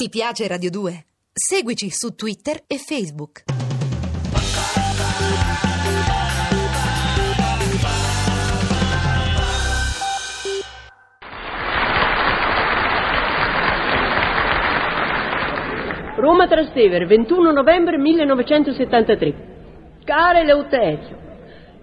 [0.00, 1.06] Ti piace Radio 2?
[1.32, 3.42] Seguici su Twitter e Facebook.
[16.14, 19.34] Roma Trastevere, 21 novembre 1973.
[20.04, 21.18] Care Eleuterio,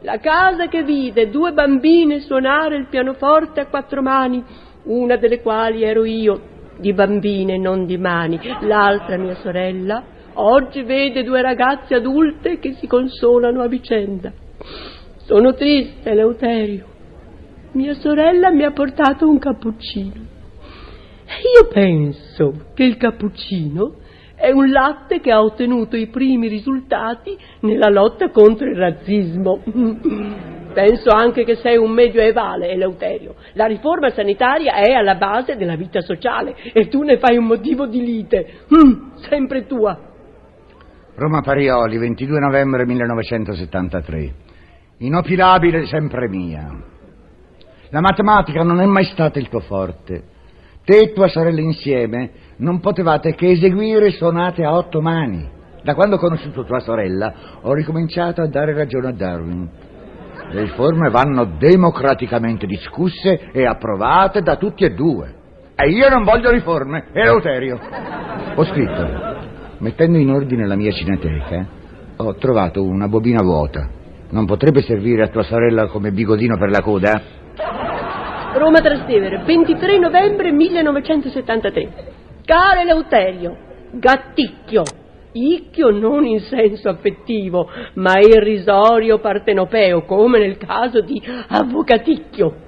[0.04, 4.42] la casa che vide due bambine suonare il pianoforte a quattro mani,
[4.84, 11.24] una delle quali ero io, di bambine, non di mani, l'altra mia sorella, oggi vede
[11.24, 14.32] due ragazze adulte che si consolano a vicenda.
[15.18, 16.86] Sono triste, Eleuterio.
[17.72, 20.34] Mia sorella mi ha portato un cappuccino.
[21.26, 23.96] E io penso che il cappuccino
[24.36, 29.62] è un latte che ha ottenuto i primi risultati nella lotta contro il razzismo.
[30.76, 33.36] Penso anche che sei un medioevale, Eleuterio.
[33.54, 37.88] La riforma sanitaria è alla base della vita sociale e tu ne fai un motivo
[37.88, 38.66] di lite.
[38.76, 39.98] Mm, sempre tua.
[41.16, 44.34] Roma Parioli, 22 novembre 1973.
[44.98, 46.70] Inopilabile sempre mia.
[47.92, 50.24] La matematica non è mai stata il tuo forte.
[50.84, 55.50] Te e tua sorella insieme non potevate che eseguire sonate a otto mani.
[55.84, 59.70] Da quando ho conosciuto tua sorella ho ricominciato a dare ragione a Darwin.
[60.50, 65.34] Le riforme vanno democraticamente discusse e approvate da tutti e due.
[65.76, 67.80] E io non voglio riforme, Eleuterio.
[68.56, 69.38] Ho scritto,
[69.80, 71.66] mettendo in ordine la mia cineteca,
[72.16, 73.90] ho trovato una bobina vuota.
[74.30, 77.22] Non potrebbe servire a tua sorella come bigodino per la coda?
[78.54, 82.14] Roma Trastevere, 23 novembre 1973.
[82.46, 83.58] Caro Eleuterio,
[83.92, 84.95] gatticchio.
[85.38, 92.64] Icchio non in senso affettivo, ma irrisorio partenopeo, come nel caso di avvocaticchio.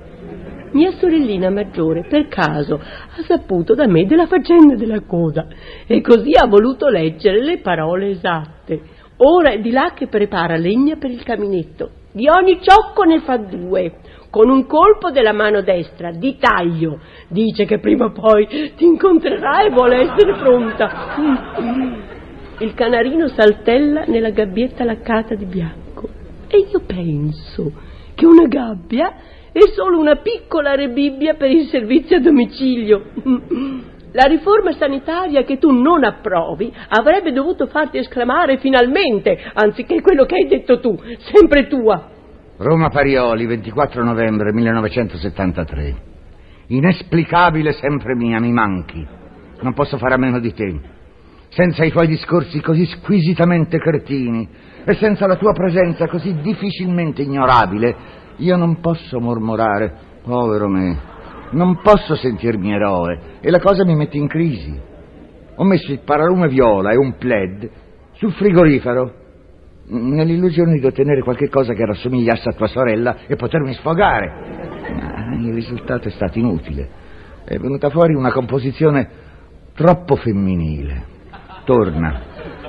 [0.72, 5.48] Mia sorellina maggiore, per caso, ha saputo da me della faccenda della coda
[5.88, 8.82] e così ha voluto leggere le parole esatte.
[9.20, 11.92] Ora è di là che prepara legna per il caminetto.
[12.12, 14.00] Di ogni ciocco ne fa due,
[14.30, 17.00] con un colpo della mano destra, di taglio.
[17.30, 22.07] Dice che prima o poi ti incontrerà e vuole essere pronta.
[22.60, 26.10] Il canarino saltella nella gabbietta laccata di bianco.
[26.48, 27.72] E io penso
[28.16, 29.14] che una gabbia
[29.52, 33.04] è solo una piccola rebibbia per il servizio a domicilio.
[34.14, 40.36] La riforma sanitaria che tu non approvi avrebbe dovuto farti esclamare finalmente, anziché quello che
[40.36, 42.10] hai detto tu, sempre tua.
[42.58, 45.96] Roma Parioli, 24 novembre 1973.
[46.68, 49.06] Inesplicabile sempre mia, mi manchi.
[49.62, 50.80] Non posso fare a meno di te.
[51.50, 54.48] Senza i tuoi discorsi così squisitamente cretini
[54.84, 57.96] e senza la tua presenza così difficilmente ignorabile,
[58.38, 59.94] io non posso mormorare,
[60.24, 61.16] povero me.
[61.52, 64.80] Non posso sentirmi eroe e la cosa mi mette in crisi.
[65.56, 67.70] Ho messo il paralume viola e un plaid
[68.14, 69.26] sul frigorifero
[69.88, 74.32] nell'illusione di ottenere qualche cosa che rassomigliasse a tua sorella e potermi sfogare.
[74.94, 76.90] Ma il risultato è stato inutile.
[77.46, 79.10] È venuta fuori una composizione
[79.74, 81.16] troppo femminile.
[81.68, 82.22] Torna.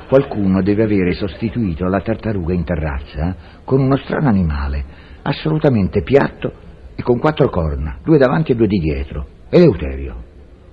[0.08, 4.84] Qualcuno deve avere sostituito la tartaruga in terrazza con uno strano animale,
[5.22, 6.52] assolutamente piatto
[6.96, 9.24] e con quattro corna, due davanti e due di dietro.
[9.50, 10.16] Eleuterio.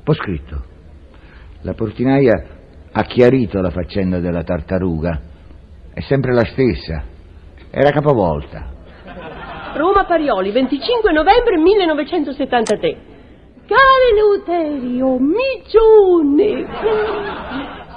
[0.03, 0.63] Ho scritto.
[1.61, 2.45] La portinaia
[2.91, 5.21] ha chiarito la faccenda della tartaruga.
[5.93, 7.03] È sempre la stessa.
[7.69, 8.73] Era capovolta.
[9.75, 12.97] Roma Parioli, 25 novembre 1973.
[13.67, 16.65] Caro Eleuterio, micione!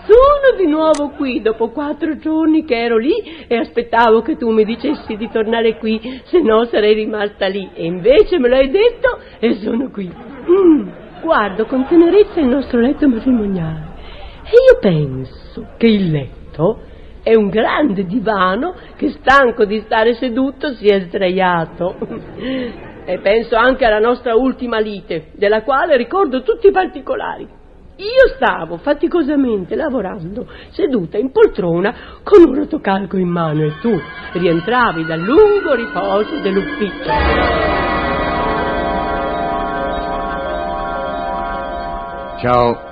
[0.08, 3.12] Sono di nuovo qui dopo quattro giorni che ero lì
[3.46, 7.68] e aspettavo che tu mi dicessi di tornare qui, se no sarei rimasta lì.
[7.74, 10.10] E invece me l'hai detto e sono qui.
[10.10, 10.88] Mm,
[11.20, 13.96] guardo con tenerezza il nostro letto matrimoniale
[14.44, 16.80] e io penso che il letto
[17.22, 21.96] è un grande divano che stanco di stare seduto si è sdraiato.
[23.04, 27.57] E penso anche alla nostra ultima lite, della quale ricordo tutti i particolari.
[27.98, 33.90] Io stavo faticosamente lavorando, seduta in poltrona con un rotocalco in mano e tu
[34.34, 37.10] rientravi dal lungo riposo dell'ufficio.
[42.38, 42.86] Ciao.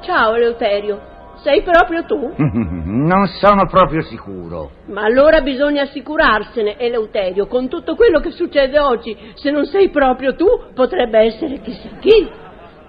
[0.00, 1.00] Ciao Eleuterio,
[1.36, 2.34] sei proprio tu?
[3.02, 4.70] Non sono proprio sicuro.
[4.86, 9.16] Ma allora bisogna assicurarsene, Eleuterio, con tutto quello che succede oggi.
[9.34, 12.40] Se non sei proprio tu, potrebbe essere chissà chi.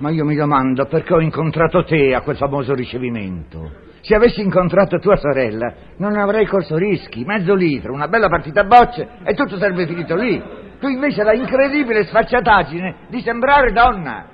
[0.04, 3.72] Ma io mi domando perché ho incontrato te a quel famoso ricevimento.
[4.02, 7.24] Se avessi incontrato tua sorella, non avrei corso rischi.
[7.24, 10.44] Mezzo litro, una bella partita a bocce e tutto sarebbe finito lì.
[10.78, 14.26] Tu invece la incredibile sfacciataggine di sembrare donna.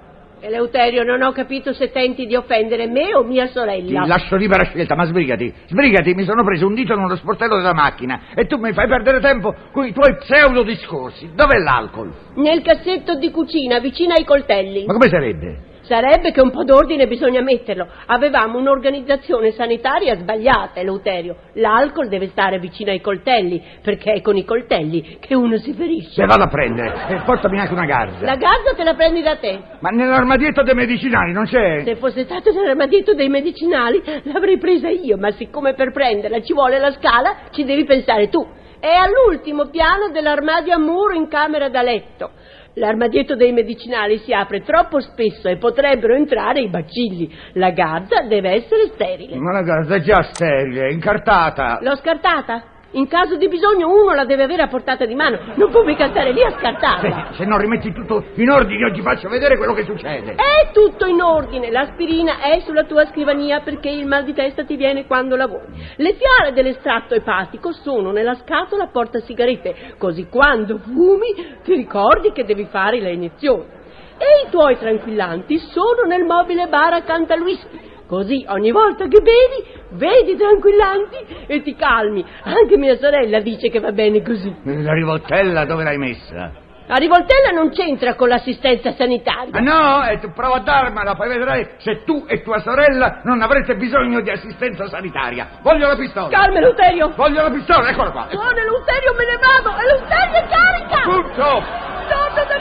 [0.41, 4.05] Eleuterio, non ho capito se tenti di offendere me o mia Ti sorella.
[4.05, 5.53] lascio libera scelta, ma sbrigati.
[5.67, 9.19] Sbrigati, mi sono preso un dito nello sportello della macchina e tu mi fai perdere
[9.19, 11.31] tempo con i tuoi pseudo discorsi.
[11.33, 12.11] Dov'è l'alcol?
[12.35, 14.85] Nel cassetto di cucina, vicino ai coltelli.
[14.85, 15.67] Ma come sarebbe?
[15.89, 17.87] Sarebbe che un po' d'ordine bisogna metterlo.
[18.05, 21.35] Avevamo un'organizzazione sanitaria sbagliata, Eleuterio.
[21.53, 26.11] L'alcol deve stare vicino ai coltelli, perché è con i coltelli che uno si ferisce.
[26.11, 28.23] Se vado a prendere, e portami anche una garza.
[28.23, 29.59] La gazza te la prendi da te.
[29.79, 31.81] Ma nell'armadietto dei medicinali non c'è?
[31.83, 36.77] Se fosse stato nell'armadietto dei medicinali l'avrei presa io, ma siccome per prenderla ci vuole
[36.77, 38.47] la scala, ci devi pensare tu.
[38.79, 42.29] È all'ultimo piano dell'armadio a muro in camera da letto.
[42.79, 47.29] L'armadietto dei medicinali si apre troppo spesso e potrebbero entrare i bacilli.
[47.53, 49.35] La gazza deve essere sterile.
[49.35, 51.79] Ma la garza è già sterile, incartata.
[51.81, 52.63] L'ho scartata?
[52.93, 56.09] In caso di bisogno uno la deve avere a portata di mano, non può mica
[56.09, 57.27] stare lì a scartarla.
[57.29, 60.33] Se, se non rimetti tutto in ordine io ti faccio vedere quello che succede.
[60.33, 64.75] È tutto in ordine, l'aspirina è sulla tua scrivania perché il mal di testa ti
[64.75, 65.67] viene quando lavori.
[65.97, 72.43] Le fiale dell'estratto epatico sono nella scatola porta sigarette, così quando fumi ti ricordi che
[72.43, 73.77] devi fare le iniezioni.
[74.17, 77.79] E i tuoi tranquillanti sono nel mobile bar accanto al whisky.
[78.09, 82.25] Così ogni volta che bevi, vedi tranquillanti e ti calmi.
[82.41, 84.51] Anche mia sorella dice che va bene così.
[84.63, 86.51] La rivoltella dove l'hai messa?
[86.87, 89.51] La rivoltella non c'entra con l'assistenza sanitaria.
[89.53, 90.07] Ah no?
[90.07, 94.21] E tu prova a darmela, poi vedrai se tu e tua sorella non avrete bisogno
[94.21, 95.59] di assistenza sanitaria.
[95.61, 96.29] Voglio la pistola.
[96.29, 97.13] Calma, Eleuterio!
[97.15, 98.27] Voglio la pistola, eccola qua.
[98.31, 99.77] Buono, Eleuterio, me ne vado!
[99.79, 101.01] Eleuterio, è carica!
[101.03, 101.87] Tutto!
[102.09, 102.58] Torno da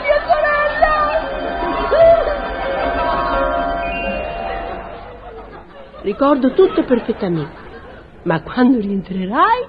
[6.19, 7.55] Ricordo tutto perfettamente,
[8.23, 9.65] ma quando rientrerai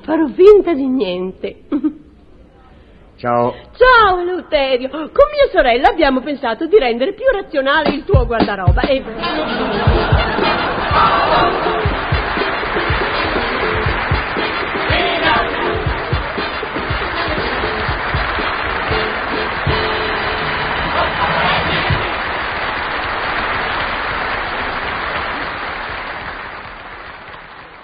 [0.00, 1.60] farò finta di niente.
[3.18, 3.54] Ciao.
[3.76, 4.98] Ciao Eleuterio, con
[5.30, 9.00] mia sorella abbiamo pensato di rendere più razionale il tuo guardaroba e...